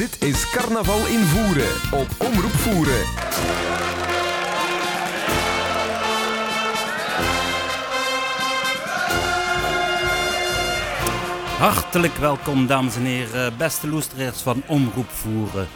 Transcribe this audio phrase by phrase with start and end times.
[0.00, 3.04] Dit is Carnaval in Voeren op Omroep Voeren.
[11.58, 15.68] Hartelijk welkom, dames en heren, beste luisteraars van Omroep Voeren.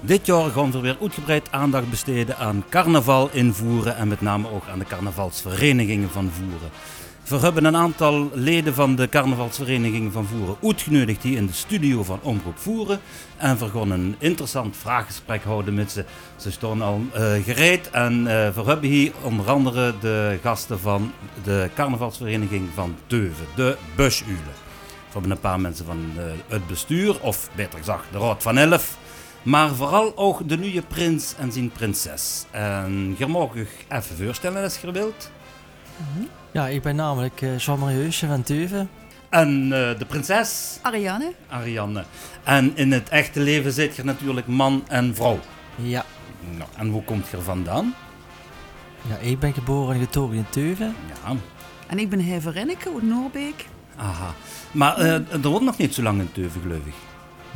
[0.00, 4.50] Dit jaar gaan we weer uitgebreid aandacht besteden aan carnaval in Voeren en met name
[4.50, 6.70] ook aan de carnavalsverenigingen van Voeren.
[7.28, 12.04] We hebben een aantal leden van de carnavalsverenigingen van Voeren uitgenodigd hier in de studio
[12.04, 13.00] van Omroep Voeren.
[13.36, 16.04] En we gaan een interessant vraaggesprek houden met ze.
[16.36, 21.12] Ze staan al uh, gereed en uh, we hebben hier onder andere de gasten van
[21.42, 24.36] de carnavalsvereniging van Teuven, de Busulen.
[24.86, 28.58] We hebben een paar mensen van uh, het bestuur, of beter gezegd de Raad van
[28.58, 28.98] Elf.
[29.42, 32.44] Maar vooral ook de nieuwe prins en zijn prinses.
[32.50, 35.30] En je mag je even voorstellen als je wilt.
[36.52, 38.90] Ja, ik ben namelijk uh, Jean-Marie Heusje van Teuven.
[39.28, 40.78] En uh, de prinses?
[40.82, 41.32] Ariane.
[41.48, 42.04] Ariane.
[42.44, 45.38] En in het echte leven zit je natuurlijk man en vrouw.
[45.76, 46.04] Ja.
[46.56, 47.94] Nou, en hoe komt je er vandaan?
[49.08, 50.94] Ja, ik ben geboren en getogen in Teuven.
[51.24, 51.36] Ja.
[51.86, 53.64] En ik ben Heve Renneke uit Noorbeek.
[53.96, 54.34] Aha.
[54.72, 56.94] Maar uh, er wordt nog niet zo lang in Teuven, geloof ik.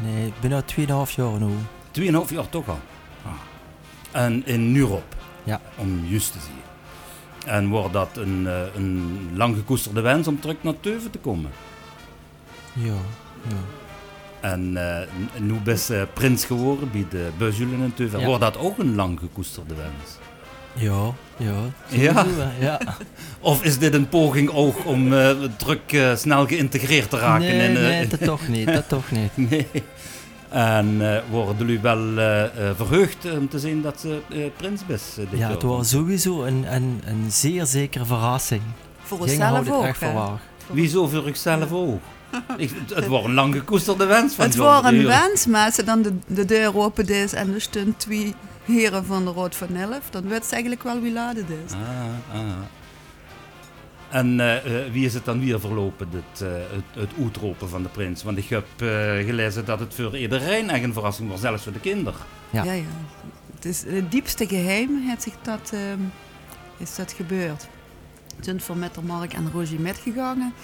[0.02, 0.62] Nee, ik ben al
[1.06, 1.52] 2,5 jaar nu.
[2.28, 2.80] 2,5 jaar toch al?
[3.24, 3.33] Ah.
[4.22, 5.17] En in Nurop?
[5.45, 5.61] Ja.
[5.77, 6.61] Om juist te zien.
[7.47, 11.51] En wordt dat een, uh, een lang gekoesterde wens om terug naar Teuven te komen?
[12.73, 12.95] Ja,
[13.48, 13.57] ja.
[14.41, 14.98] En uh,
[15.41, 18.20] nu best uh, prins geworden bij de Buzulen in Teuven.
[18.20, 18.27] Ja.
[18.27, 20.19] Wordt dat ook een lang gekoesterde wens?
[20.73, 21.55] Ja, ja.
[21.89, 22.27] Ja?
[22.61, 22.81] ja.
[23.41, 27.47] Of is dit een poging ook om uh, druk snel geïntegreerd te raken?
[27.47, 28.67] Nee, in, nee, dat toch niet.
[28.67, 29.37] Dat toch niet.
[29.51, 29.67] nee.
[30.53, 31.00] En
[31.31, 32.14] worden jullie wel
[32.77, 34.20] verheugd om te zien dat ze
[34.56, 35.14] prins is?
[35.14, 35.50] dit ja, jaar?
[35.50, 38.62] het was sowieso een, een, een zeer zekere verrassing.
[39.03, 40.39] Voor onszelf ook.
[40.67, 42.00] Wieso voor zichzelf ook?
[42.56, 45.84] Ik, het was een lang gekoesterde wens van Het was een wens, maar als ze
[45.84, 49.77] dan de, de deur open is en er staan twee heren van de Rood van
[49.77, 51.73] Elf, dan weet ze eigenlijk wel wie laat het is.
[51.73, 52.81] Ah, ah.
[54.12, 57.83] En uh, uh, wie is het dan weer verlopen, dit, uh, het, het uitroepen van
[57.83, 58.23] de prins?
[58.23, 58.67] Want ik heb
[59.27, 62.20] gelezen dat het voor iedereen echt een verrassing was, zelfs voor de kinderen.
[62.51, 62.72] Ja, ja.
[62.72, 62.83] ja.
[63.55, 65.72] Het is het diepste geheim heeft zich dat,
[66.77, 67.68] is dat gebeurd.
[68.40, 70.55] Toen voor met de Mark en Roger metgegaan.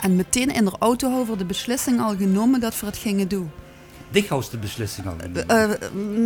[0.00, 3.50] En meteen in de auto over de beslissing al genomen dat we het gingen doen.
[4.10, 5.16] Dichthouse de beslissing al
[5.50, 5.70] uh,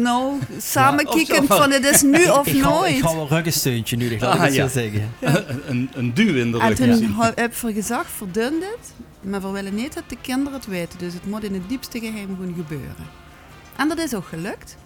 [0.02, 2.90] Nou, samen ja, kijken van het is nu of ik nooit.
[2.90, 4.68] Ga, ik ga wel een ruggensteuntje nu, dat ga ik ah, ja.
[4.68, 5.12] zeggen.
[5.66, 6.68] een, een duw in de rug.
[6.68, 7.32] En toen ja.
[7.34, 8.94] heb ik gezegd, verdun dit.
[9.20, 10.98] Maar we willen niet dat de kinderen het weten.
[10.98, 13.06] Dus het moet in het diepste geheim gewoon gebeuren.
[13.76, 14.76] En dat is ook gelukt.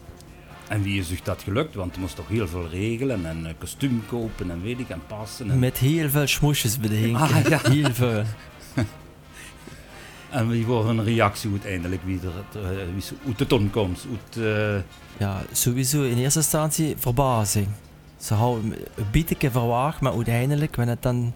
[0.69, 1.75] En wie is zich dat gelukt?
[1.75, 5.03] Want je moest toch heel veel regelen en een kostuum kopen en weet ik en
[5.07, 5.51] passen.
[5.51, 5.59] En...
[5.59, 7.21] Met heel veel smoesjes bedenken.
[7.21, 7.61] Ah, ja.
[7.63, 8.23] Heel veel.
[10.33, 14.07] En wie wordt een reactie uiteindelijk wie er wie uit de ton komt?
[14.11, 14.83] Uit, uh...
[15.17, 17.67] Ja, sowieso in eerste instantie verbazing.
[18.17, 21.33] Ze houden een beetje verwacht, maar uiteindelijk, wanneer het dan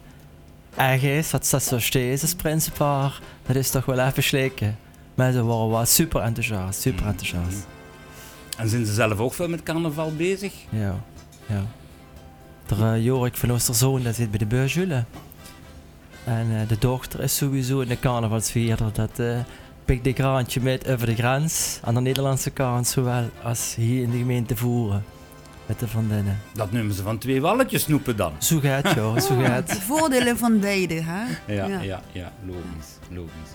[0.76, 4.76] echt is, dat ze zo steeds als principaar, dat is toch wel even slikken.
[5.14, 7.08] Maar ze waren wel super enthousiast, super Mm.
[7.08, 7.66] enthousiast.
[8.56, 10.52] En zijn ze zelf ook veel met carnaval bezig?
[10.68, 10.94] Ja,
[11.46, 11.62] ja.
[12.66, 15.04] De uh, Jorik van Oosterzoon, dat zit bij de Beurjule.
[16.26, 18.92] En uh, de dochter is sowieso in de carnavalsvierder.
[18.92, 19.38] Dat uh,
[19.84, 24.10] pikt de kraantje met over de grens aan de Nederlandse kant, zowel als hier in
[24.10, 25.04] de gemeente Voeren.
[25.66, 26.38] Met de vriendinnen.
[26.53, 28.32] Dat noemen ze van twee walletjes snoepen dan.
[28.38, 29.69] Zo gaat ja, zo gaat.
[29.72, 31.22] De voordelen van beide, hè?
[31.54, 33.50] Ja, ja, ja, ja logisch, logisch.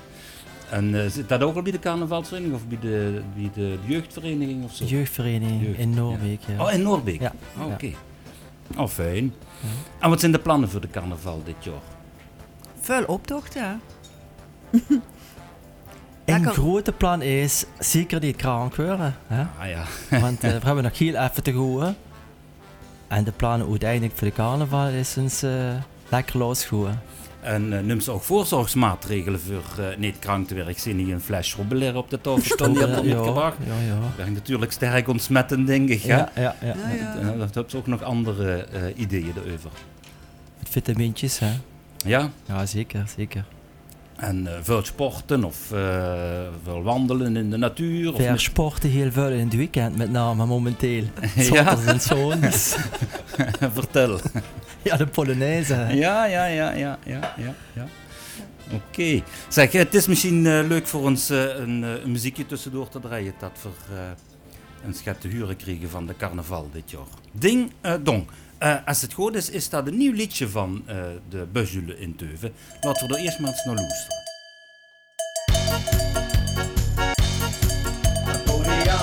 [0.69, 4.63] En uh, zit dat ook al bij de carnavalsvereniging of bij de, bij de jeugdvereniging
[4.63, 4.85] of zo?
[4.85, 6.53] Jeugdvereniging Jeugd, in Noorbeek, ja.
[6.53, 6.63] ja.
[6.63, 7.21] Oh, in Noorbeek?
[7.21, 7.33] Ja.
[7.57, 7.73] Oh, Oké.
[7.73, 7.95] Okay.
[8.75, 8.81] Ja.
[8.81, 9.33] Oh, fijn.
[9.59, 9.67] Ja.
[9.99, 12.00] En wat zijn de plannen voor de carnaval dit jaar?
[12.81, 13.81] Veel optochten.
[16.25, 19.15] Een grote plan is zeker die krank worden.
[19.27, 19.41] Hè?
[19.41, 19.85] Ah, ja.
[20.19, 21.95] Want uh, we hebben nog heel even te gaan.
[23.07, 25.51] En de plannen uiteindelijk voor de carnaval is ons uh,
[26.09, 27.01] lekker losgooien.
[27.41, 30.67] En uh, neemt ze ook voorzorgsmaatregelen voor uh, niet krank te werk?
[30.67, 33.99] Ik zie hier een fles robbelair op de tafel staan die hebt ja, ja, ja.
[34.17, 36.01] Dat is natuurlijk sterk ontsmettend, denk ik.
[36.01, 36.17] Hè?
[36.17, 36.67] Ja, ja, ja.
[36.67, 37.15] ja, ja.
[37.15, 39.71] En, dat hebben ze ook nog andere uh, ideeën erover.
[40.59, 41.51] Het vitamintjes, hè?
[42.05, 42.31] Ja?
[42.45, 43.45] Ja, zeker, zeker.
[44.21, 45.79] En uh, veel sporten of uh,
[46.63, 48.13] veel wandelen in de natuur?
[48.15, 51.03] Veel sporten heel veel in het weekend, met name momenteel.
[51.35, 51.77] ja.
[51.85, 52.75] en zoons.
[53.73, 54.19] Vertel.
[54.83, 55.73] Ja, de Polonaise.
[55.73, 57.55] Ja, ja, ja, ja, ja, ja.
[57.73, 57.87] ja.
[58.65, 58.75] Oké.
[58.75, 59.23] Okay.
[59.47, 63.59] Zeg, het is misschien uh, leuk voor ons een, een, muziekje tussendoor te draaien dat
[63.61, 63.69] we
[64.85, 67.07] een schat te huren kregen van de carnaval dit jaar.
[67.31, 67.71] Ding
[68.03, 68.25] dong.
[68.63, 70.95] Uh, als het goed is, is dat een nieuw liedje van uh,
[71.29, 72.53] de Buzule in Teuven.
[72.81, 74.17] Laten we er eerst maar eens naar luisteren.
[78.33, 78.99] Antonia,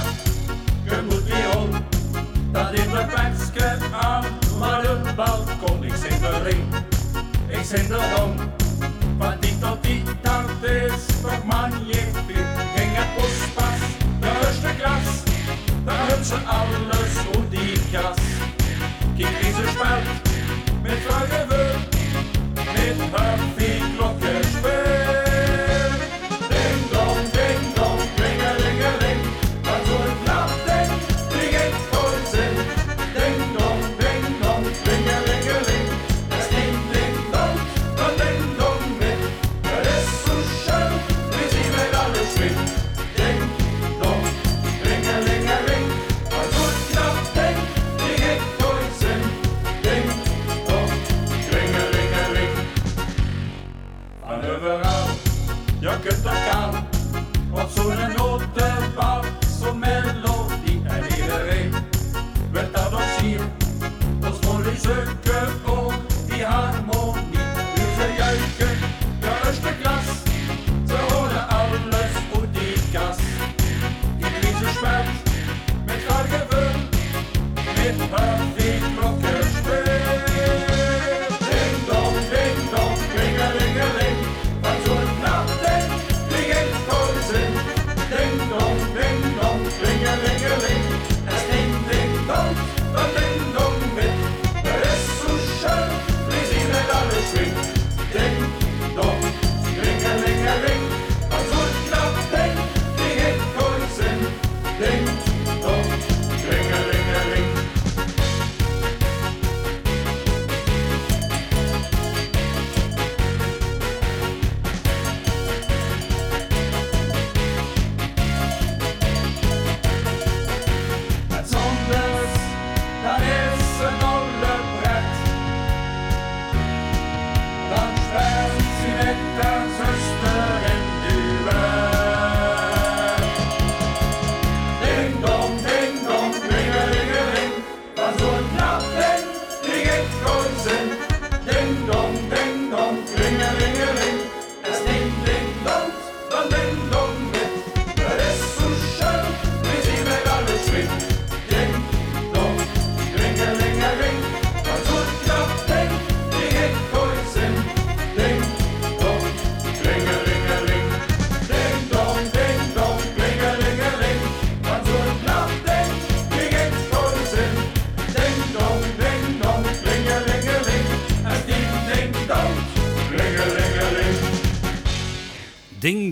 [0.85, 1.71] je moet weer om.
[2.53, 4.25] Dat in de perske aan,
[4.59, 5.85] maar het balkon.
[5.85, 6.75] Ik zing de ring,
[7.49, 8.37] ik zing de dom.
[9.19, 11.95] Van die tot die tand is, toch man je
[12.77, 13.15] Ging het
[13.55, 13.79] pas,
[14.21, 15.23] de eerste gras,
[15.85, 16.88] daar hebben ze alle.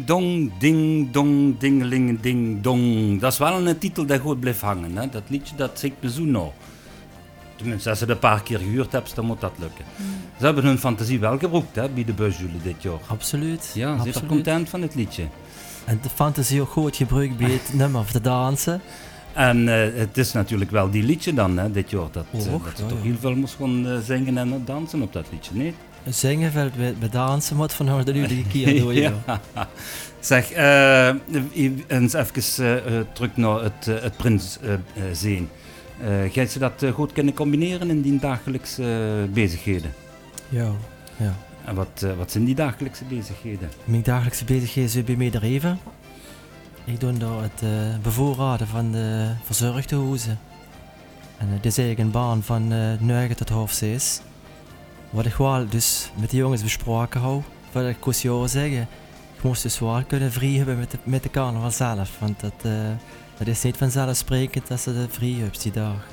[0.07, 3.21] Dong, ding dong, dingeling, ding dong.
[3.21, 4.97] Dat is wel een titel die goed blijft hangen.
[4.97, 5.09] Hè?
[5.09, 6.51] Dat liedje dat zingt me zo nou.
[7.57, 9.85] Tenminste, als je het een paar keer gehuurd hebt, dan moet dat lukken.
[10.39, 12.99] Ze hebben hun fantasie wel gebruikt hè, bij de busjulen dit jaar.
[13.07, 13.71] Absoluut.
[13.75, 15.25] Ja, ze zijn content van het liedje.
[15.85, 18.81] En de fantasie ook goed gebruikt bij het nummer of te dansen.
[19.33, 22.09] En eh, het is natuurlijk wel die liedje dan, hè, dit jaar.
[22.11, 23.05] Dat, Och, dat ze ja, toch ja.
[23.05, 25.75] heel veel moest gaan eh, zingen en dansen op dat liedje, nee?
[26.09, 26.53] Zingen
[26.99, 28.95] bij, dansen moet van de nu die keer door.
[28.95, 29.41] ja.
[30.21, 31.15] Zeg, eh,
[31.87, 34.59] eens even eh, eh, terug naar het, het Prins
[35.13, 35.49] zien.
[36.31, 39.93] Gij ze dat goed kunnen combineren in die dagelijkse bezigheden?
[40.49, 40.71] Ja,
[41.17, 41.35] ja.
[41.65, 43.71] En wat, wat zijn die dagelijkse bezigheden?
[43.85, 45.79] Mijn dagelijkse bezigheden zijn bij mij er even.
[46.85, 47.63] Ik doe daar het
[48.03, 50.39] bevoorraden van de verzorgde huizen.
[51.39, 54.21] En eh, dit is eigenlijk een baan van eh 9 tot half 6.
[55.17, 57.43] Wat ik wel dus met de jongens besproken hou,
[57.73, 58.89] wat ik kon jou zeggen.
[59.37, 62.11] Ik moest dus wel kunnen vrij hebben met de, met de carnaval zelf.
[62.19, 62.73] Want dat, eh,
[63.39, 66.07] dat is niet vanzelfsprekend dat ze de vrij hebben die dag.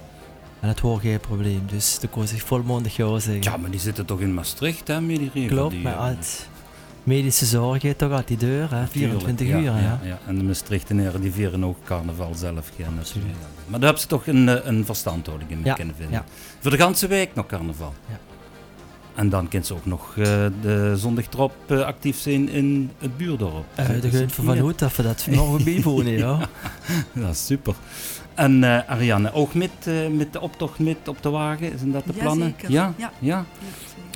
[0.60, 3.44] En dat hoort geen probleem, dus dat kon ik volmondig jou zeggen.
[3.44, 5.48] Ja, maar die zitten toch in Maastricht, hè, regel?
[5.48, 6.50] Klopt, maar eh, het
[7.04, 8.88] medische zorg heeft toch altijd die deur, hè?
[8.88, 9.82] 24 tuurlijk, uur.
[9.82, 12.72] Ja, ja, En de Maastrichtenaren die vieren ook carnaval zelf.
[12.76, 13.36] Ja, natuurlijk.
[13.68, 16.14] Maar daar hebben ze toch een, eh, een verstandhouding in Ja, kunnen vinden.
[16.16, 16.26] ja.
[16.60, 17.94] Voor de ganse week nog carnaval.
[19.16, 19.22] Ja.
[19.22, 23.18] En dan kunnen ze ook nog eh, de zondag erop eh, actief zijn in het
[23.18, 23.66] buurdorp.
[23.80, 26.50] Uh, de het van Hoed dat we dat mogen bijwonen, ja.
[27.14, 27.76] Dat is super.
[28.36, 32.04] En eh, Ariane, ook met, eh, met de optocht met op de wagen, zijn dat
[32.06, 32.48] de plannen?
[32.48, 32.94] Jazeker, Ja?
[32.98, 33.12] ja.
[33.20, 33.36] ja?
[33.38, 33.46] Ja.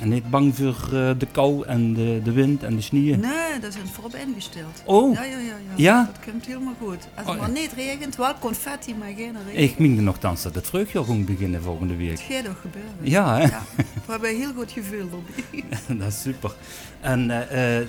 [0.02, 3.16] En niet bang voor eh, de kou en de, de wind en de sneeuw?
[3.16, 4.82] Nee, dat is voorop ingesteld.
[4.84, 5.54] Oh, Ja, ja, ja, ja.
[5.76, 6.10] Ja?
[6.12, 7.08] Dat komt helemaal goed.
[7.14, 7.40] Als Oh, het ja.
[7.40, 9.62] maar niet regent, wel confetti, maar geen regen.
[9.62, 12.10] ik meende nogthans dat het vreugdjaar ging beginnen volgende week.
[12.10, 12.92] Het gaat toch gebeuren.
[13.00, 13.42] Ja, hè?
[13.42, 13.62] Ja,
[14.06, 14.98] we hebben heel goed gevoel
[15.56, 15.98] erbij.
[15.98, 16.52] dat is super.
[17.00, 17.86] En eh, eh,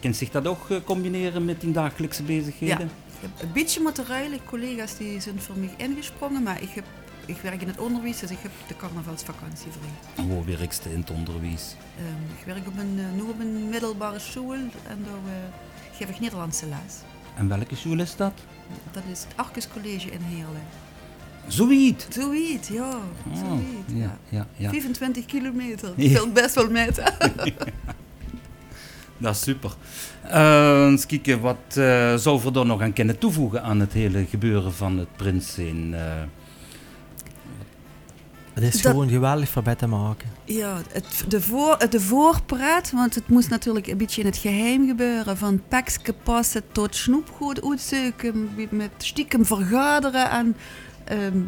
[0.00, 2.80] kan zich dat ook combineren met die dagelijkse bezigheden?
[2.86, 4.44] Ik heb een beetje moeten ruilen.
[4.44, 6.84] Collega's die zijn voor mij ingesprongen, maar ik heb
[7.28, 10.24] ik werk in het onderwijs, dus ik heb de carnavalsvakantie vrij.
[10.24, 11.74] Hoe werkst je in het onderwijs?
[11.98, 14.70] Ehm, ik werk op een, eh, nu op een middelbare school en
[15.04, 16.94] daar eh, geef ik Nederlandse les.
[17.36, 18.32] En welke school is dat?
[18.90, 20.62] Dat is het Arcus College in Heerlen.
[21.46, 22.06] Zoiets.
[22.08, 22.88] Zoiets, ja.
[22.88, 24.18] Oh, Zoiets, ja, ja.
[24.28, 24.70] ja, ja.
[24.70, 25.92] 25 kilometer.
[25.96, 26.14] Ja.
[26.14, 27.02] Dat wil best wel met.
[29.18, 29.74] Dat is super.
[30.22, 34.26] Eh, eens kijken, wat eh zou we er nog aan kunnen toevoegen aan het hele
[34.26, 35.94] gebeuren van het prins zijn?
[35.94, 36.00] eh,
[38.52, 40.28] Het is Dat- gewoon geweldig voor bij te maken.
[40.44, 44.86] Ja, het, de, voor, de voorpraat, want het moest natuurlijk een beetje in het geheim
[44.86, 45.36] gebeuren.
[45.36, 50.56] Van pekske passen tot snoepgoed uitzoeken, met stiekem vergaderen en
[51.04, 51.38] ehm,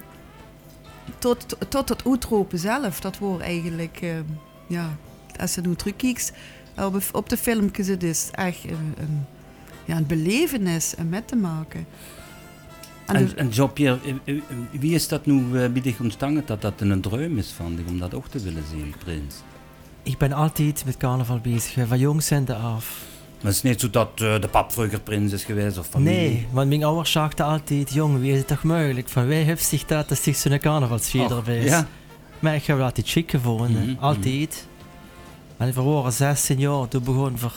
[1.18, 3.00] tot, tot het uitroepen zelf.
[3.00, 4.22] Dat wordt eigenlijk, ehm,
[4.66, 4.96] ja,
[5.40, 6.32] als je nu terugkijkt
[6.76, 9.24] op, op de filmpjes, het is echt een, een,
[9.84, 11.86] ja, een belevenis om met te maken.
[13.06, 16.42] En En, de- en Jean-Pierre, eh, eh, wie is dat nu eh, bij dich ontstaan
[16.46, 19.34] dat dat een droom is van dich om dat ook te willen zien, prins?
[20.02, 23.08] Ik ben altijd met carnaval bezig, eh, van jongs zijn af.
[23.42, 26.16] Maar het is niet zo dat eh, de pap vroeger prins is geweest of familie.
[26.18, 29.08] Nee, want mijn ouders zagen altijd, jong, wie is het toch mogelijk?
[29.08, 31.64] Van wij heeft zich dat, dat zich zo'n carnavalsvier Och, is.
[31.64, 31.86] Ja,
[32.38, 34.66] Maar ik heb wel altijd chic gevonden, Mhm, altijd.
[35.60, 37.48] En we waren 16 jaar, toen begon we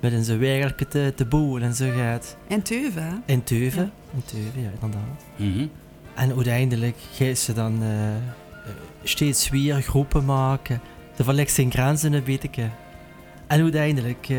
[0.00, 2.36] met een zijn werken te, te boeren en zo gaat.
[2.48, 3.14] en Teuven, hè?
[3.24, 3.90] In Teuven, Ja.
[4.14, 5.24] in Teuven, ja inderdaad.
[5.36, 5.66] Mhm.
[6.14, 8.20] En uiteindelijk gaan ze dan eh, eh,
[9.02, 10.80] steeds weer groepen maken.
[11.16, 12.68] De verlegt zijn grenzen een beetje.
[13.46, 14.38] En uiteindelijk uh,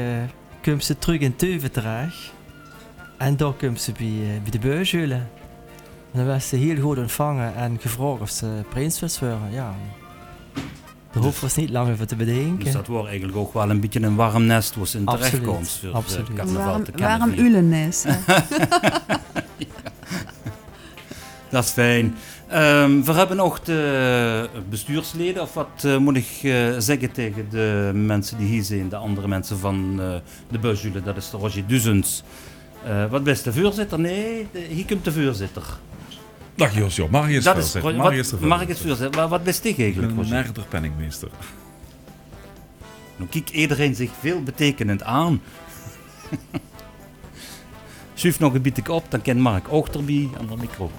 [0.62, 2.34] komt ze terug in Teuven terecht.
[3.18, 5.30] En daar komt ze bij, eh, bij de beurshullen.
[6.12, 9.20] En dan werd ze heel goed ontvangen en gevraagd of ze prins.
[9.52, 9.76] Ja.
[11.14, 12.64] De hoofd was niet lang over te bedenken.
[12.64, 15.32] Dus dat wordt eigenlijk ook wel een beetje een warm nest waar ze in Absoluut,
[15.32, 16.52] terechtkomt voor absoluut.
[16.98, 17.46] waarom vieren.
[17.46, 18.04] Ulenes?
[18.08, 18.18] hè?
[21.50, 22.16] Dat is fijn.
[22.48, 27.92] Ehm, we hebben nog de bestuursleden, of wat eh, moet ik eh, zeggen tegen de
[27.94, 30.16] mensen die hier zijn, de andere mensen van eh,
[30.50, 32.24] de busjule, dat is de Roger Duzens.
[32.86, 34.00] Eh, wat best de voorzitter?
[34.00, 35.64] Nee, de, hier komt de voorzitter.
[36.56, 37.96] Dag Josjo, Marius dat is wat-
[38.42, 39.22] Mark is voorzitter.
[39.22, 41.30] Wat, wat best ik Ik eigenlijk, ben een nerder penningmeester.
[43.16, 45.42] Nu kijkt iedereen zich veel betekenend aan.
[48.14, 50.92] Schuif nog een beetje op, dan kent Mark ook erbij aan de micro.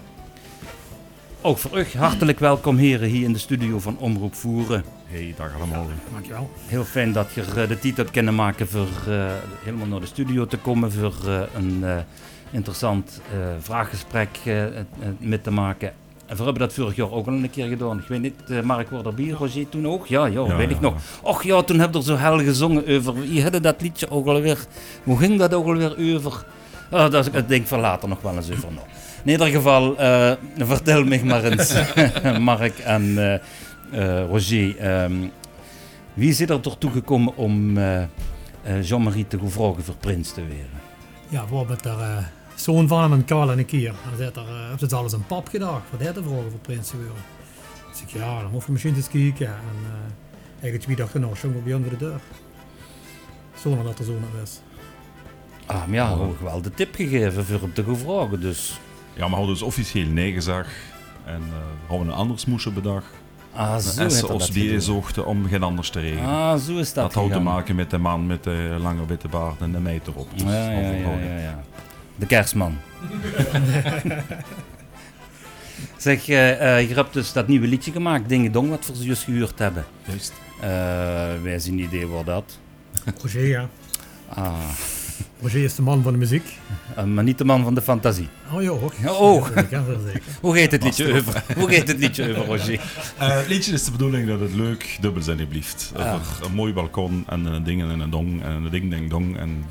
[1.41, 4.85] Ook voor u hartelijk welkom heren hier in de studio van Omroep Voeren.
[5.07, 5.87] Hey, dag allemaal.
[6.13, 6.51] Dankjewel.
[6.67, 9.33] Heel fijn dat je eh, de tijd hebt kunnen maken voor eh,
[9.65, 10.93] helemaal naar de studio te komen.
[10.93, 11.97] Voor eh, een eh,
[12.53, 14.73] interessant eh, vraaggesprek eh, eh,
[15.19, 15.93] met te maken.
[16.27, 17.99] En we hebben dat vorig jaar ook al een keer gedaan.
[17.99, 20.07] Ik weet niet, eh, Mark was erbij, Roger toen ook?
[20.07, 20.95] Ja, ja, Ja, weet ik ja, nog.
[21.23, 23.15] Och ja, toen heb je er zo hel gezongen over.
[23.33, 24.59] Je had dat liedje ook alweer.
[25.03, 26.45] Hoe ging dat ook alweer over?
[26.91, 28.73] Oh, dat is, ik denk van later nog wel eens over.
[28.73, 28.87] Nou,
[29.25, 31.75] in ieder geval, eh, vertel me maar eens,
[32.41, 33.35] Mark en eh,
[34.21, 34.79] eh, Roger.
[34.79, 35.13] ehm,
[36.15, 38.09] wie is er ertoe gekomen om eh, eh,
[38.83, 40.81] Jean-Marie te vragen voor prins te worden?
[41.29, 42.17] Ja, we hebben er eh,
[42.63, 43.89] zoon van hem en Karl en een keer.
[43.89, 46.93] En zit er, uh, het alles een pap gedacht, wat hij te vragen voor prins.
[47.91, 49.47] Dus ik, ja, dan hoef je misschien eens kijken.
[49.47, 49.93] En uh,
[50.53, 52.21] eigenlijk twee dagen nou, jongen bij onder de deur.
[53.55, 54.61] Zonder dat er zo nog is.
[55.67, 58.81] Ah, maar ja, we hebben wel de tip gegeven voor hem te vragen, dus...
[59.15, 60.71] Ja, maar we hadden dus officieel nee gezegd.
[61.25, 63.07] En uh, hadden we een anders moesten bedacht.
[63.53, 64.81] Ah, zo en heeft ze hij ons dat die gedaan.
[64.81, 66.29] zochten om geen anders te regelen.
[66.29, 69.29] Ah, zo is dat dat houdt te maken met de man met de lange witte
[69.29, 70.29] baard en de meid erop.
[70.33, 71.63] Dus Ja, ja, ja, ja.
[72.17, 72.79] De kerstman.
[75.97, 79.05] zeg, eh eh, je hebt dus dat nieuwe liedje gemaakt, Dingen Dong, wat we ze
[79.05, 79.85] juist gehuurd hebben.
[80.07, 80.33] Juist.
[80.61, 80.69] Eh,
[81.43, 82.59] wij zien een idee waar dat.
[83.23, 83.69] Roger, ja.
[84.29, 84.55] Ah,
[85.41, 86.59] Roger is de man van de muziek.
[87.07, 88.29] maar niet de man van de fantasie.
[88.53, 88.95] Oh ja, ook.
[89.03, 89.53] Ja, ook.
[89.55, 90.23] Ja, zeker, zeker.
[90.41, 91.43] Hoe gaat het liedje over?
[91.57, 92.81] Hoe gaat het liedje over, Roger?
[93.19, 95.93] Eh, het liedje is de bedoeling dat het leuk dubbelzinnig blijft.
[95.97, 96.15] Ah.
[96.15, 99.39] Over een mooi balkon en een ding en een dong en een ding ding dong.
[99.39, 99.65] En...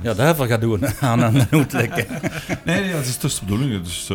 [0.00, 2.06] Ja, we gaan doen aan een uitlekken.
[2.64, 3.82] Nee, nee, dat is dus de bedoeling.
[3.82, 4.10] Dus,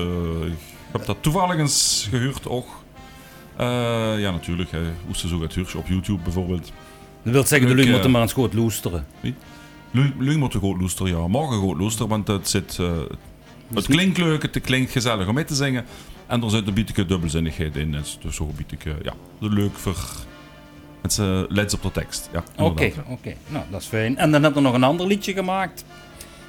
[0.46, 2.68] ik heb dat toevallig eens gehuurd ook.
[3.58, 3.66] Eh,
[4.20, 4.72] ja, natuurlijk.
[4.72, 4.80] Hè.
[5.06, 6.72] Hoe ze zo gaat huren op YouTube bijvoorbeeld.
[7.24, 9.06] Dat wil zeggen, de lui eh, moeten maar eens goed loesteren.
[10.18, 11.28] Lu moet goed luisteren, ja.
[11.28, 12.80] Morgen goed luisteren, want het, zit,
[13.74, 15.86] het klinkt leuk, het klinkt gezellig om mee te zingen.
[16.28, 17.92] En er zit een beetje dubbelzinnigheid in.
[17.92, 19.98] Dus, dus zo een beetje, ja, leuk voor
[21.08, 22.30] mensen let op de tekst.
[22.32, 23.34] Ja, Oké, oké.
[23.48, 24.18] Nou, dat is fijn.
[24.18, 25.86] En dan heb je nog een ander liedje gemaakt.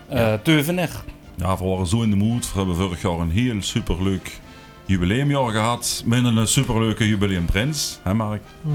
[0.08, 0.90] Eh Teuvener.
[1.34, 2.52] Ja, we waren zo in de mood.
[2.52, 4.40] We hebben vorig jaar een heel superleuk
[4.86, 6.02] jubileumjaar gehad.
[6.06, 8.42] Met een superleuke jubileumprins, hè Mark?
[8.60, 8.74] Mhm.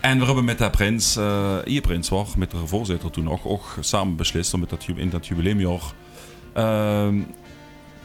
[0.00, 3.46] En we hebben met dat prins, eh hier prins was, met de voorzitter toen nog,
[3.46, 5.82] ook samen beslist om met dat, in dat jubileumjaar
[6.52, 7.20] ehm,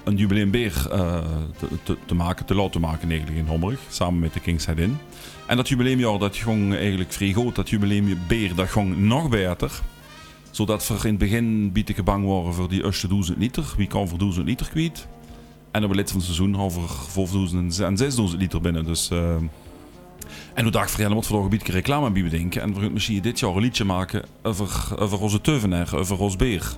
[0.03, 1.17] een jubileumbeer eh,
[1.57, 4.77] te, te, te maken, te laten maken eigenlijk in Homburg, samen met de King's Head
[4.77, 4.97] Inn.
[5.47, 7.55] En dat jubileumjaar, dat ging eigenlijk vrij groot.
[7.55, 9.71] Dat jubileumbeer, dat ging nog beter.
[10.51, 13.73] Zodat we in het begin bieten bang waren voor die eerste 1000 liter.
[13.77, 15.07] Wie kan voor 1000 liter kwijt?
[15.71, 18.85] En op het het seizoen hadden we 5000 en 6000 liter binnen.
[18.85, 19.35] Dus, eh,
[20.53, 22.61] en toen dacht ik, we toch een beetje reclame bij bedenken.
[22.61, 26.35] En we gaan misschien dit jaar een liedje maken over, over onze teuvenaar, over ons
[26.35, 26.77] beer.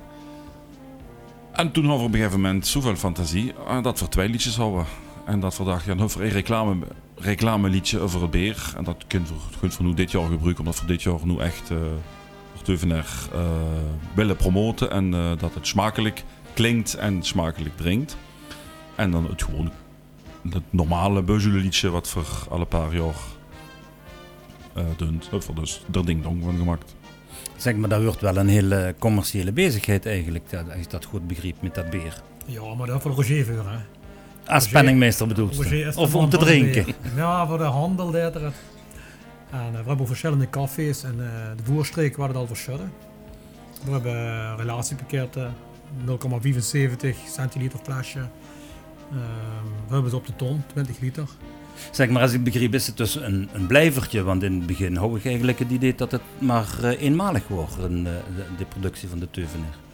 [1.52, 4.56] En toen hadden we op een gegeven moment zoveel fantasie eh, dat we twee liedjes
[4.56, 4.86] hadden.
[5.26, 8.72] En dat we dachten, ja, een reclame, reclame liedje over het beer.
[8.76, 9.34] En dat kunnen we,
[9.82, 11.76] nu dit jaar gebruiken, omdat we dit jaar nu echt eh
[12.54, 12.74] voor
[13.32, 13.40] eh,
[14.14, 14.90] willen promoten.
[14.90, 18.16] En eh, dat het smakelijk klinkt en smakelijk drinkt.
[18.94, 19.70] En dan het gewoon
[20.50, 23.14] het normale Beuzelen liedje wat we alle paar jaar
[24.74, 25.22] eh doen.
[25.30, 26.94] Dat we dus er ding dong van gemaakt.
[27.56, 31.26] Zeg maar, dat wordt wel een hele commerciële bezigheid eigenlijk, dat- als je dat goed
[31.26, 32.22] begrijpt met dat beer.
[32.46, 33.78] Ja, maar dat voor Roger voor, hè.
[34.46, 36.86] Als penningmeester bedoelt Roger is de Of om te drinken.
[37.16, 38.54] Ja, voor de handel deed er het.
[39.50, 42.92] En eh, we hebben verschillende cafés en eh, de voerstreek waar het al verschillen.
[43.84, 45.54] We hebben eh, relatiepakketten,
[46.06, 46.14] 0,75
[47.28, 48.18] centiliter flesje.
[48.18, 51.28] Ehm, we hebben ze op de ton, 20 liter.
[51.90, 54.22] Zeg maar, als ik begreep is het dus een, een blijvertje.
[54.22, 58.20] Want in het begin hou ik eigenlijk het idee dat het maar eenmalig wordt, de,
[58.58, 59.85] de productie van de Teuvener.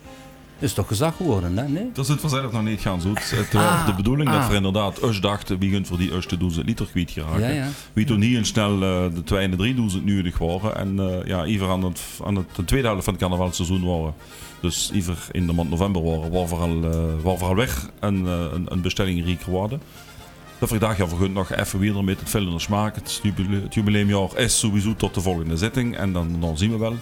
[0.62, 1.69] Is toch gezag geworden, hè?
[1.69, 1.90] Nee?
[1.92, 3.31] Dat is het vanzelf nog niet gaan zoet.
[3.31, 4.49] Het was Ah, de bedoeling dat ah.
[4.49, 7.40] we inderdaad eerst dachten, wie gunt voor die eerste 1000 liter kwijt geraken.
[7.40, 7.69] Ja, ja.
[7.92, 10.76] Wie toen heel snel eh, de 2 en de 3000 nodig waren.
[10.76, 14.14] En eh, ja, Iver aan, het, aan het, de tweede helft van het carnavalseizoen waren.
[14.61, 16.90] Dus Iver in de maand november waren, waren we al,
[17.25, 19.81] eh, waren weg en eh, een, een bestelling riek geworden.
[20.59, 22.95] Dat dachten, ja, gaan nog even weer met het vullen smaak.
[22.95, 25.97] Het, jubile- het jubileumjaar is sowieso tot de volgende zitting.
[25.97, 26.97] En dan, dan zien we wel.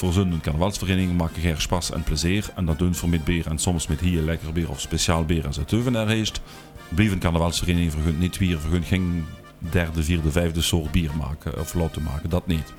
[0.00, 2.50] Voor zo'n carnavalsvereniging maken geen spas en plezier.
[2.54, 5.46] En dat doen we met beer en soms met hier lekker beer of speciaal beer
[5.46, 6.40] als het Teuvenaar heeft.
[6.88, 9.24] Blijf een carnavalsvereniging vergunt niet weer, vergunt geen
[9.58, 12.30] derde, vierde, vijfde soort bier maken of laten maken.
[12.30, 12.72] Dat niet.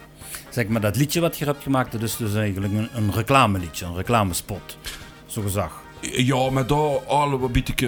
[0.49, 3.85] Zeg maar, dat liedje wat je hebt gemaakt, dat is dus eigenlijk een, een reclameliedje,
[3.85, 4.77] een reclamespot.
[5.25, 5.81] Zo gezag.
[6.01, 7.87] Ja, maar daar alle bieteke,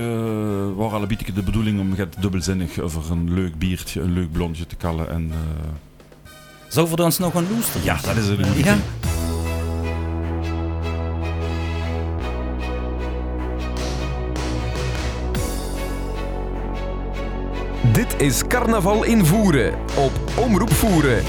[0.75, 4.65] waren alle bieteke de bedoeling om het dubbelzinnig over een leuk biertje, een leuk blondje
[4.67, 5.09] te kallen.
[5.09, 5.69] En, eh,
[6.67, 7.83] Zou voor ons nog een loester?
[7.83, 8.65] ja, dat is het.
[8.65, 8.77] Ja.
[18.17, 21.23] Is Carnaval in Voeren op Omroep Voeren.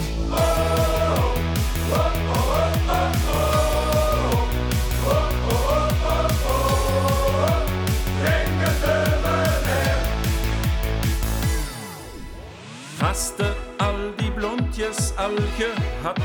[12.98, 16.18] Haste al die blondjes al gehad,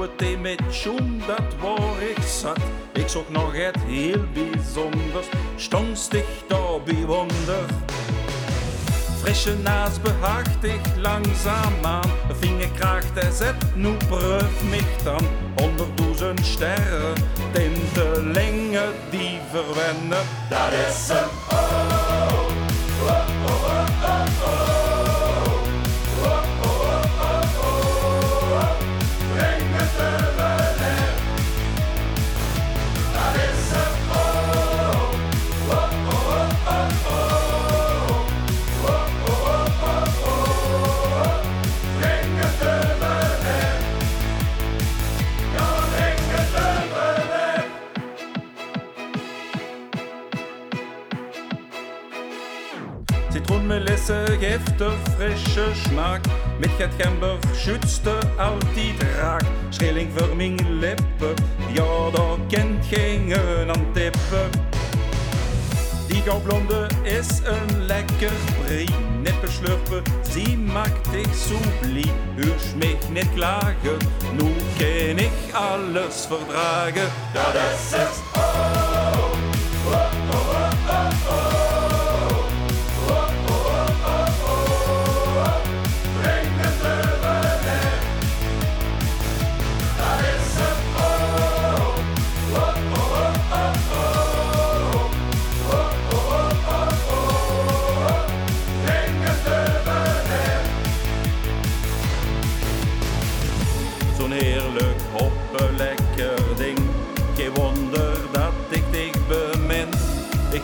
[0.00, 2.60] het een met schoen, dat waar ik zat.
[2.92, 7.64] Ik zocht nog het heel bijzonders, stongstig daar bijwonder.
[9.20, 15.26] Frische naas behaagtig langzaamaan, vingerkracht en zet nu proef mich dan.
[15.56, 17.14] Honderdduizend sterren,
[17.52, 21.97] tintelingen die verwennen, dat is een
[54.08, 56.24] Geeft de frisse smaak.
[56.58, 59.42] Met het gember schützte altijd raak.
[59.68, 61.34] Schilling voor mijn lippen,
[61.72, 63.34] ja, daar kent geen
[63.68, 64.50] aan tippen.
[66.06, 68.32] Die goudblonde is een lekker
[68.64, 68.90] brie.
[69.22, 71.34] Nippen slurpen, sie maakt ik
[71.80, 72.12] blij.
[72.36, 73.98] Huurs mich niet klagen,
[74.32, 77.08] nu kan ik alles verdragen.
[77.32, 78.47] Dat is het.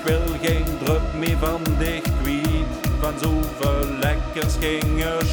[0.04, 2.66] Ik wil geen druk meer van dich kwijt.
[3.00, 5.26] Van zoveel lekkers ging er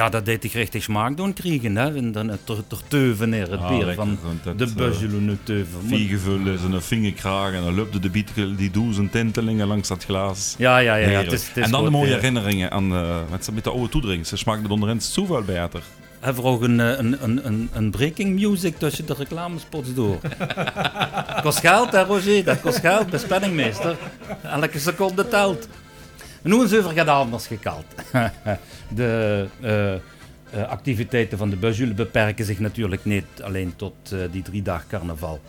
[0.00, 1.96] Ja, dat deed ik richtig smaak doen krijgen, hè.
[1.96, 5.36] En dan het ter, ter teuven neer, het Ah, bier van dat, de eh, Buzzelune
[5.42, 5.78] teuven.
[5.88, 10.54] Maar- Viegevullen, zijn vingerkraag en dan lupte de bietke die doezen tintelingen langs dat glas.
[10.58, 11.00] Ja, ja, ja.
[11.00, 11.06] ja.
[11.06, 11.30] Heerlijk.
[11.30, 13.70] Het is, het is en dan de mooie eh, herinneringen aan uh, met, met de
[13.70, 14.26] oude toedrink.
[14.26, 15.82] Ze smaakte onderin zoveel beter.
[16.20, 20.18] Hebben we ook een, eh, een, een, een, een breaking music tussen de reclamespots door?
[21.42, 22.44] kost geld, hè, Roger?
[22.44, 23.96] Dat kost geld bij Spenningmeester.
[24.42, 25.68] Elke seconde telt.
[26.42, 27.84] Nu is over gaat anders gekald.
[28.94, 30.00] de eh, eh,
[30.68, 35.40] activiteiten van de Buzule beperken zich natuurlijk niet alleen tot eh, die drie dagen carnaval.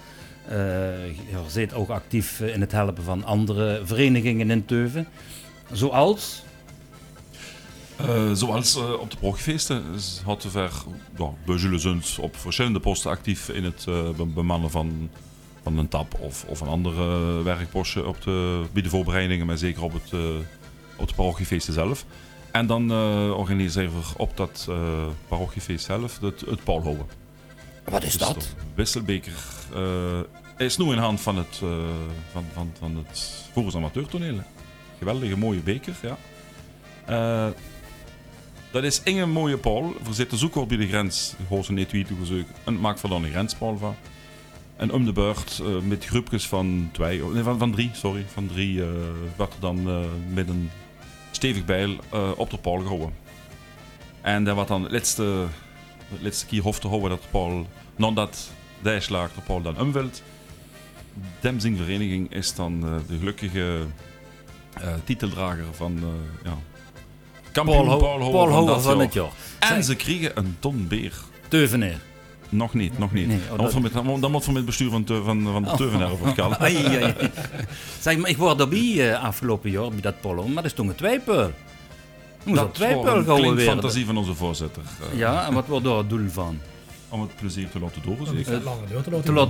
[0.48, 5.08] Je zit ook actief in het helpen van andere verenigingen in Teuven.
[5.72, 6.44] Zoals
[8.34, 9.84] zoals op de progfeesten
[10.24, 10.72] had ver
[11.18, 11.34] ja,
[12.20, 13.86] op verschillende posten actief in het
[14.34, 15.10] bemannen van,
[15.64, 19.94] van een tap of, of een andere werkpostje op de, bij voorbereidingen, maar zeker op,
[19.94, 20.12] het,
[20.96, 22.06] op de parochiefeesten zelf.
[22.52, 22.92] En dan
[23.34, 24.68] organiseren we op dat
[25.28, 27.06] parochiefeest zelf het, het Paulhouden.
[27.84, 28.56] Wat is dus dat?
[28.76, 29.34] Wisselbeker
[30.58, 31.62] is nu in hand van het,
[32.32, 34.40] van, van, van het Amateurtoneel.
[34.98, 37.54] Geweldige mooie beker, ja.
[38.72, 39.94] Dat is een mooie paal.
[40.04, 41.36] We zitten zoeken op bij de grens.
[41.48, 42.46] Hoos een etui toegezocht.
[42.64, 43.96] En maak er dan een grenspaal van.
[44.76, 48.48] En om de beurt uh, met groepjes van twee, nee, van, van drie, sorry, van
[48.48, 48.88] drie uh,
[49.36, 50.00] werd er dan uh,
[50.34, 50.70] met een
[51.42, 51.96] stevig bijl
[52.36, 53.14] op de paal gehouden.
[54.22, 55.46] En dat wat dan het laatste,
[56.10, 58.52] het laatste keer hof te houden dat de paal, nadat
[58.82, 60.24] de slag de paal dan omwilt.
[61.40, 63.86] Demzing Vereniging is dan de gelukkige
[65.04, 66.04] titeldrager van
[66.44, 66.58] ja,
[67.52, 69.32] kampioen Paul, Paul, Paul, Paul van het jaar.
[69.60, 71.14] En ze kregen een ton beer.
[71.48, 72.00] Teuveneer.
[72.52, 73.28] Nog niet, nog niet.
[73.28, 75.70] Nee, oh, dan, dat- moet met, dan moet van het bestuur van, van, van de
[75.70, 75.76] Oh.
[76.60, 77.14] Ai.
[78.00, 80.88] Zeg maar, ik word erbij eh, afgelopen jaar bij dat polo, maar dat is toen
[80.88, 81.52] een twijpel.
[82.44, 82.78] Moest dat
[83.26, 83.66] gaan klinkt weer.
[83.66, 84.82] fantasie van onze voorzitter.
[85.12, 86.60] eh, Ja, en wat wordt daar het doel van?
[87.10, 88.02] Om het plezier te laten
[88.36, 88.54] zeker.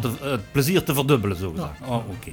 [0.04, 1.70] het eh, het plezier te verdubbelen, zo gezegd.
[1.86, 2.32] Oh, oké.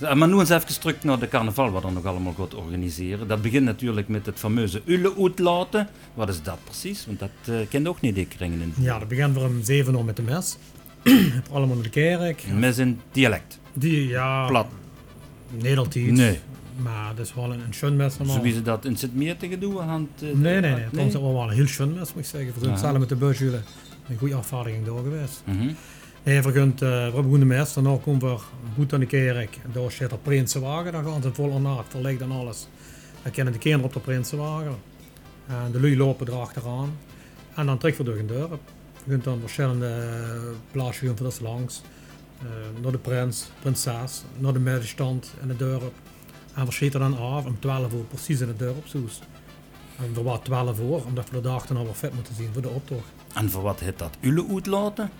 [0.00, 3.28] Maar nu eens even terug naar de carnaval, wat er nog allemaal gaat organiseren.
[3.28, 5.88] Dat begint natuurlijk met het fameuze Ulle uitlaten.
[6.14, 7.06] Wat is dat precies?
[7.06, 8.74] Want dat uh, kent ook niet, die kringen in.
[8.78, 10.56] Ja, dat begint weer om 7 uur met de mes.
[11.52, 12.44] Allemaal naar de kerk.
[12.52, 13.58] Mes in dialect.
[13.72, 14.66] Die, ja, Plat.
[15.50, 15.94] Nederlands.
[15.94, 16.38] Nee.
[16.82, 18.36] Maar dat is wel een, een schoon mes normaal.
[18.36, 19.80] Zo wie ze dat in Sint-Meertingen doen.
[19.80, 20.80] aan het, eh, Nee, nee, nee.
[20.80, 21.06] Het nee?
[21.06, 22.52] is wel een heel schoon mes, moet ik zeggen.
[22.52, 22.80] We zijn Aha.
[22.80, 23.64] samen met de busjullen
[24.08, 25.42] een goede ervaring door geweest.
[25.44, 25.72] Mhm.
[26.24, 28.38] We, gaan, uh, we begonnen de mes, daarna komen we
[28.74, 29.58] goed aan de kerk.
[29.64, 32.66] En daar zit er Prinsenwagen, daar gaan ze vol ornaat, verlicht en alles.
[33.22, 34.76] Dan kennen de kinderen op de Prinsenwagen.
[35.46, 36.98] En de lui lopen erachteraan.
[37.54, 38.60] En dan terug weer door een dorp.
[39.04, 39.92] We gaan dan verschillende
[40.70, 41.82] plaatsjes gaan voor dat langs.
[42.42, 45.92] Uh, naar de prins, prinses, naar de middenstand in het dorp.
[46.54, 49.20] En we schieten dan af om 12 uur precies in het dorpshuis.
[49.98, 52.62] En we waren 12 uur, omdat we de dag dan wel vet moeten zien voor
[52.62, 53.08] de optocht.
[53.34, 54.16] En voor wat heet dat?
[54.20, 55.10] Ulle uitlaten?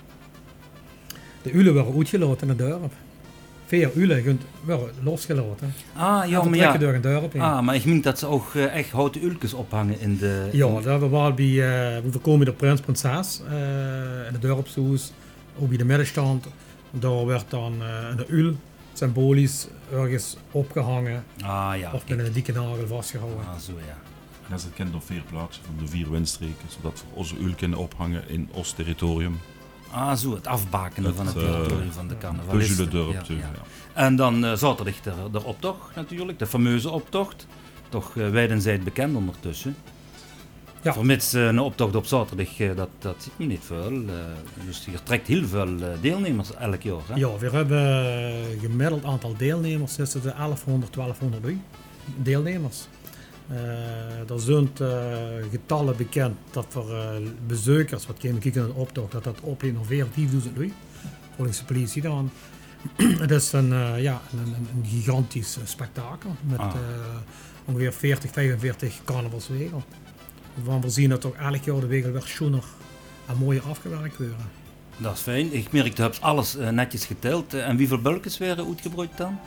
[1.44, 2.92] De ulen werden uitgelaten in het dorp.
[3.66, 5.74] Vier ulen werden losgelaten.
[5.92, 6.76] Ah, ja, maar ja.
[6.76, 7.42] door een dorp heen.
[7.42, 10.48] Ah, maar ik meen dat ze ook eh, echt houten ulkes ophangen in de...
[10.52, 13.52] Ja, dat hebben we wel bij, uh, we komen de prins prinses uh,
[14.26, 15.12] in het dorpshuis,
[15.58, 16.46] ook bij de middenstand.
[16.90, 18.56] Daar werd dan uh, de ul
[18.92, 21.92] symbolisch ergens opgehangen Ah, ja.
[21.92, 23.46] of met een dikke nagel vastgehouden.
[23.46, 23.96] Ah, zo ja.
[24.44, 27.34] En dat is het kind op vier plaatsen van de vier windstreken, zodat we onze
[27.38, 29.38] ul kunnen ophangen in ons territorium.
[29.94, 32.56] Ah, zo, het afbakenen Het, van het eh, territorium van de carnaval.
[32.56, 33.24] Buzelen dorp.
[33.28, 33.50] Ja, ja.
[33.92, 37.46] En dan uh, zaterdag de, de optocht natuurlijk, de fameuze optocht.
[37.88, 39.76] Toch uh, wijdenzijds bekend ondertussen.
[40.82, 40.92] Ja.
[40.92, 43.92] Vermits uh, een optocht op zaterdag, uh, dat, dat ziet me niet veel.
[43.92, 44.10] Uh,
[44.66, 47.00] dus je trekt heel veel uh, deelnemers elk jaar.
[47.06, 47.14] Hè?
[47.14, 51.54] Ja, we hebben gemiddeld aantal deelnemers, is het 1100, 1200
[52.16, 52.88] deelnemers.
[53.50, 54.90] Uh, er zijn uh,
[55.50, 57.08] getallen bekend dat voor uh,
[57.46, 60.72] bezoekers, wat kijken kijken naar de optocht, dat dat oplevert ongeveer 5000 lui.
[61.36, 62.30] Volgens de politie dan.
[63.22, 63.68] Het is een,
[64.02, 66.74] ja, een, gigantisch spektakel met Ah.
[67.64, 69.84] ongeveer 40, 45 carnavalswegen.
[70.54, 72.64] Waarvan we zien dat toch elk jaar de wegen weer schoner
[73.26, 74.36] en mooier afgewerkt worden.
[74.96, 75.54] Dat is fijn.
[75.54, 77.54] Ik merk, je hebt alles netjes geteld.
[77.54, 79.38] En hoeveel bulkjes werden uitgebroeid dan?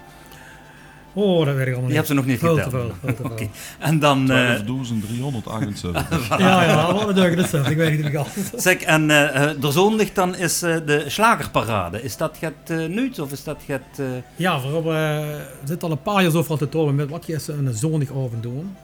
[1.18, 2.94] Oh, dat weet ik allemaal Je hebt ze nog niet veel geteld.
[3.06, 3.50] Te veel, okay.
[3.80, 4.32] En dan...
[4.32, 4.66] Uh, 12.378.
[6.38, 7.70] ja, ja, wat een dat zelf.
[7.70, 8.26] Ik weet niet meer
[8.56, 12.02] Zeg, en uh, de zondag dan is uh, de slagerparade.
[12.04, 14.02] Is dat het uh, of is dat het...
[14.36, 17.26] Ja, we hebben, we zitten al een paar jaar zo van te tonen met wat
[17.26, 18.76] je een zondagavond doen.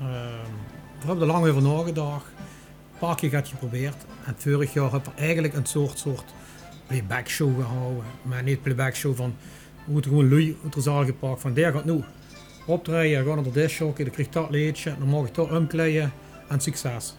[0.00, 0.08] Ehm,
[1.00, 2.26] we hebben er lang over nagedacht.
[2.92, 3.96] Een paar keer gaat geprobeerd.
[4.24, 6.34] En vorig jaar hebben we eigenlijk een soort, soort
[6.86, 8.04] playback show gehouden.
[8.22, 9.34] Maar niet playback show van...
[9.84, 11.40] We moeten gewoon lui uit de zaal gepakt.
[11.40, 12.00] Van der gaat nu
[12.66, 14.94] optreden, gaan naar de disjockey, dan krijgt dat leedje.
[14.98, 16.12] Dan mag ik dat omkleden
[16.48, 17.14] en succes.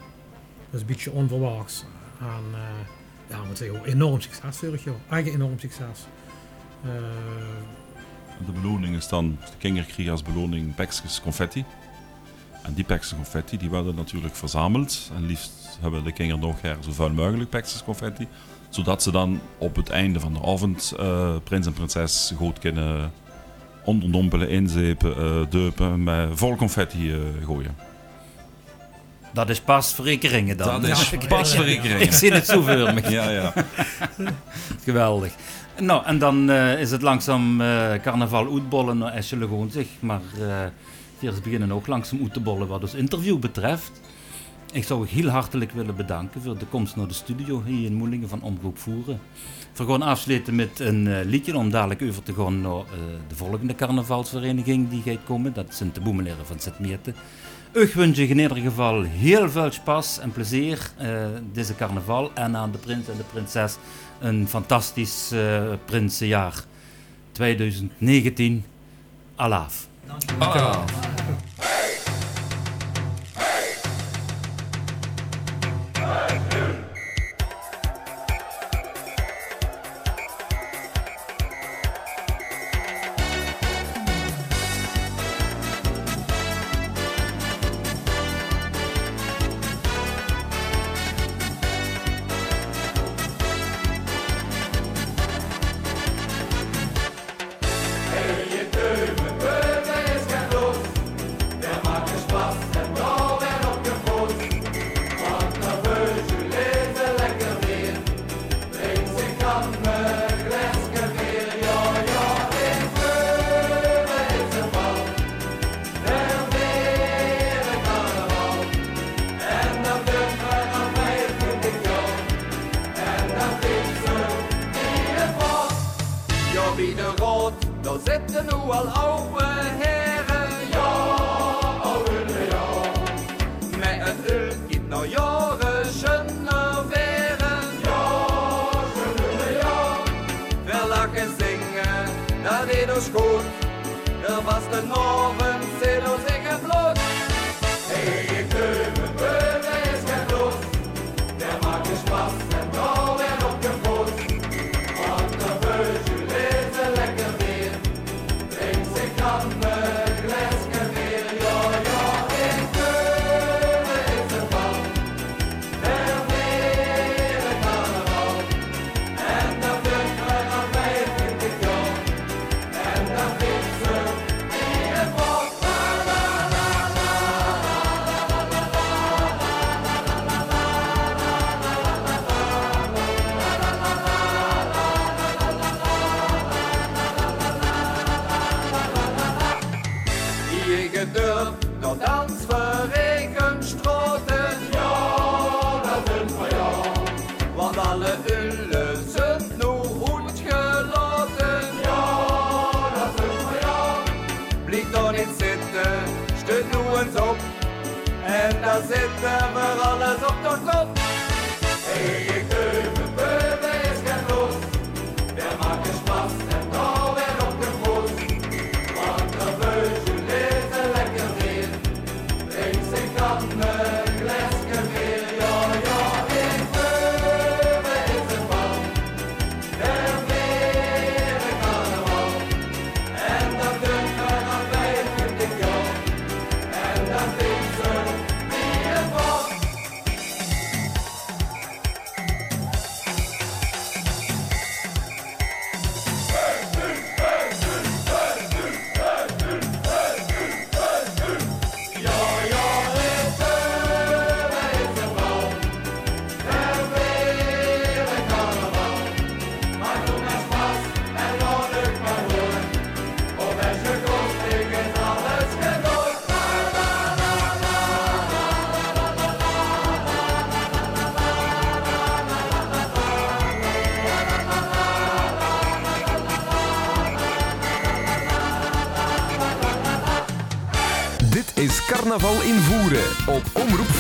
[0.66, 1.86] Dat is een beetje onverwachts.
[2.20, 2.60] En eh,
[3.30, 4.94] ja, moet zeggen, enorm succes vorig jaar.
[5.10, 6.08] Echt enorm succes.
[6.84, 6.90] Eh,
[8.46, 11.66] De beloning is dan, de kinderen kregen als beloning pakjes confetti.
[12.64, 15.12] En die pakjes confetti die werden natuurlijk verzameld.
[15.16, 18.28] En liefst hebben de kinderen nog her zoveel mogelijk pakjes confetti.
[18.70, 23.12] Zodat ze dan op het einde van de avond eh, prins en prinses goed kunnen
[23.84, 27.76] onderdompelen, inzepen, eh deupen, met vol confetti eh, gooien.
[29.34, 30.82] Dat is pas verrekeringen dan.
[30.82, 32.14] Dat is pas Ik verrekering.
[32.14, 33.02] zie het zo me.
[33.10, 33.54] Ja, ja.
[34.84, 35.34] Geweldig.
[35.80, 37.58] Nou, en dan is het langzaam
[38.02, 38.98] carnaval uitbollen.
[38.98, 40.22] Nou, als jullie gewoon zeg maar
[41.24, 44.02] eerst beginnen ook langzaam uit te bollen wat ons interview betreft.
[44.74, 47.94] Ik zou u heel hartelijk willen bedanken voor de komst naar de studio hier in
[47.94, 49.20] Moelingen van Omroep Voeren.
[49.74, 52.84] We gaan afsluiten met een eh, liedje om dadelijk over te gaan naar eh,
[53.28, 55.54] de volgende carnavalsvereniging die gaat komen.
[55.54, 57.16] Dat zijn de Boemeleren van Sint-Meerten.
[57.72, 62.32] Ik wens je in ieder geval heel veel spas en plezier eh, deze carnaval.
[62.34, 63.78] En aan de prins en de prinses
[64.20, 66.64] een fantastisch eh prinsenjaar
[67.32, 68.64] 2019.
[69.36, 69.88] Alaaf.
[70.10, 70.86] Ah.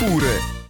[0.03, 0.42] Dit